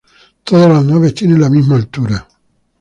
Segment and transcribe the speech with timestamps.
[0.43, 2.27] Todas las naves tienen la misma altura.